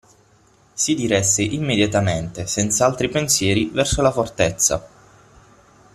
Si 0.73 0.95
diresse 0.95 1.43
immediatamente, 1.43 2.47
senza 2.47 2.87
altri 2.87 3.07
pensieri, 3.07 3.65
verso 3.65 4.01
la 4.01 4.11
fortezza. 4.11 4.87